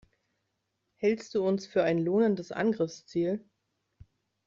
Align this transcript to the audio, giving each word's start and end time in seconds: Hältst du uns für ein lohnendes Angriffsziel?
Hältst 0.95 1.35
du 1.35 1.47
uns 1.47 1.67
für 1.67 1.83
ein 1.83 1.99
lohnendes 1.99 2.51
Angriffsziel? 2.51 3.47